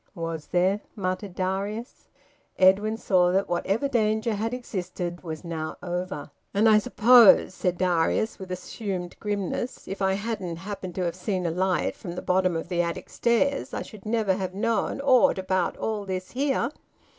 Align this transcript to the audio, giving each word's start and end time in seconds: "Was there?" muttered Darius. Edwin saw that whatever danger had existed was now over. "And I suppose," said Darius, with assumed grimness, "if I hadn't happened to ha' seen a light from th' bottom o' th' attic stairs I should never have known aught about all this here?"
"Was 0.15 0.47
there?" 0.47 0.81
muttered 0.95 1.35
Darius. 1.35 2.07
Edwin 2.57 2.97
saw 2.97 3.31
that 3.31 3.47
whatever 3.47 3.87
danger 3.87 4.33
had 4.33 4.51
existed 4.51 5.21
was 5.21 5.43
now 5.43 5.77
over. 5.83 6.31
"And 6.55 6.67
I 6.67 6.79
suppose," 6.79 7.53
said 7.53 7.77
Darius, 7.77 8.39
with 8.39 8.51
assumed 8.51 9.15
grimness, 9.19 9.87
"if 9.87 10.01
I 10.01 10.13
hadn't 10.13 10.55
happened 10.55 10.95
to 10.95 11.07
ha' 11.07 11.13
seen 11.13 11.45
a 11.45 11.51
light 11.51 11.95
from 11.95 12.15
th' 12.15 12.25
bottom 12.25 12.55
o' 12.57 12.63
th' 12.63 12.71
attic 12.79 13.11
stairs 13.11 13.75
I 13.75 13.83
should 13.83 14.07
never 14.07 14.33
have 14.33 14.55
known 14.55 15.01
aught 15.01 15.37
about 15.37 15.77
all 15.77 16.03
this 16.07 16.31
here?" 16.31 16.71